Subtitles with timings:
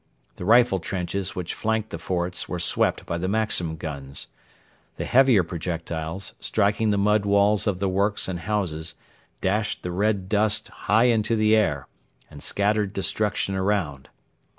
[0.37, 4.29] The rifle trenches which flanked the forts were swept by the Maxim guns.
[4.95, 8.95] The heavier projectiles, striking the mud walls of the works and houses,
[9.41, 11.87] dashed the red dust high into the air
[12.31, 14.09] and scattered destruction around.